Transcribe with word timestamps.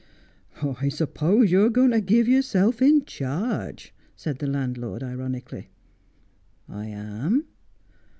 'I 0.83 0.89
suppose 0.89 1.51
you 1.51 1.61
are 1.63 1.69
going 1.69 1.91
to 1.91 2.01
give 2.01 2.27
yourself 2.27 2.81
in 2.81 3.05
charge,' 3.05 3.93
said 4.15 4.39
the 4.39 4.47
landlord 4.47 5.03
ironically.' 5.03 5.69
I 6.67 6.87
am.' 6.87 7.45